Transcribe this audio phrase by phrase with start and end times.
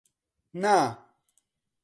[0.63, 0.73] نا.